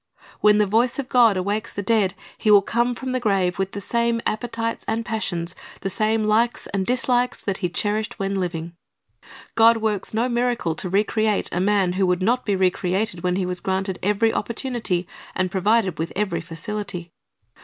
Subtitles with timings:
[0.19, 3.59] ^ When the voice of God awakes the dead, he will come from the grave
[3.59, 8.33] with the same appetites and passions, the same likes and dislikes, that he cherished when
[8.39, 8.75] living.
[9.53, 13.21] God works no miracle to re create a man who would not be re created
[13.21, 17.11] when he was granted every opportunity and provided with every facility.